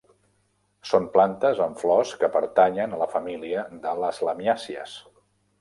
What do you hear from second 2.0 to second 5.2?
que pertanyen a la família de les lamiàcies.